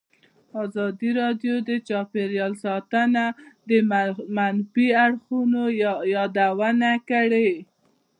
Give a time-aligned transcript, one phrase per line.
[0.63, 3.25] ازادي راډیو د چاپیریال ساتنه
[3.69, 3.71] د
[4.35, 5.63] منفي اړخونو
[6.15, 7.49] یادونه کړې.